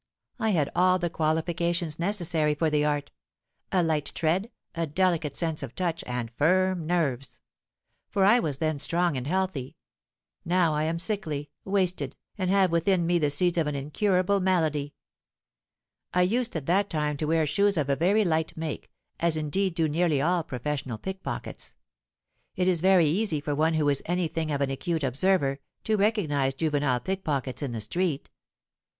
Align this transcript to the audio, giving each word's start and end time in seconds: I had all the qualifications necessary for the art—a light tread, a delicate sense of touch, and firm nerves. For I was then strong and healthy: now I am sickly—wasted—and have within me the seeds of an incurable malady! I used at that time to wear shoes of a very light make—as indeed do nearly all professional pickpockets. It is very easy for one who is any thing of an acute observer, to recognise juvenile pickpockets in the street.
I 0.39 0.49
had 0.49 0.71
all 0.75 0.97
the 0.97 1.11
qualifications 1.11 1.99
necessary 1.99 2.55
for 2.55 2.71
the 2.71 2.83
art—a 2.83 3.83
light 3.83 4.11
tread, 4.15 4.49
a 4.73 4.87
delicate 4.87 5.35
sense 5.37 5.61
of 5.61 5.75
touch, 5.75 6.03
and 6.07 6.31
firm 6.31 6.87
nerves. 6.87 7.39
For 8.09 8.25
I 8.25 8.39
was 8.39 8.57
then 8.57 8.79
strong 8.79 9.15
and 9.15 9.27
healthy: 9.27 9.75
now 10.43 10.73
I 10.73 10.85
am 10.85 10.97
sickly—wasted—and 10.97 12.49
have 12.49 12.71
within 12.71 13.05
me 13.05 13.19
the 13.19 13.29
seeds 13.29 13.59
of 13.59 13.67
an 13.67 13.75
incurable 13.75 14.39
malady! 14.39 14.95
I 16.15 16.23
used 16.23 16.55
at 16.55 16.65
that 16.65 16.89
time 16.89 17.15
to 17.17 17.25
wear 17.27 17.45
shoes 17.45 17.77
of 17.77 17.87
a 17.87 17.95
very 17.95 18.25
light 18.25 18.57
make—as 18.57 19.37
indeed 19.37 19.75
do 19.75 19.87
nearly 19.87 20.19
all 20.19 20.43
professional 20.43 20.97
pickpockets. 20.97 21.75
It 22.55 22.67
is 22.67 22.81
very 22.81 23.05
easy 23.05 23.39
for 23.39 23.53
one 23.53 23.75
who 23.75 23.87
is 23.87 24.01
any 24.07 24.27
thing 24.27 24.49
of 24.49 24.61
an 24.61 24.71
acute 24.71 25.03
observer, 25.03 25.59
to 25.83 25.95
recognise 25.95 26.55
juvenile 26.55 27.01
pickpockets 27.01 27.61
in 27.61 27.71
the 27.71 27.81
street. 27.81 28.31